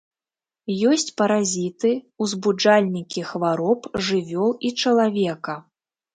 [0.91, 1.91] Ёсць паразіты,
[2.27, 5.59] узбуджальнікі хвароб жывёл і чалавека.